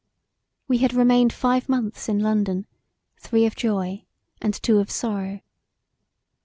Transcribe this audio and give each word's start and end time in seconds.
We 0.67 0.79
had 0.79 0.95
remained 0.95 1.31
five 1.31 1.69
months 1.69 2.09
in 2.09 2.17
London 2.21 2.65
three 3.19 3.45
of 3.45 3.55
joy 3.55 4.07
and 4.41 4.51
two 4.55 4.79
of 4.79 4.89
sorrow. 4.89 5.41